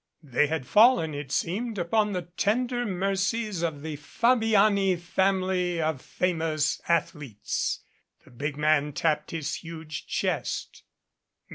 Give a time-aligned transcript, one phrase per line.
[0.23, 6.81] They had fallen, it seems, upon the tender mercies of the Fabiani Family of Famous
[6.87, 7.81] Athletes.
[8.25, 10.85] The big man tapped his huge chest.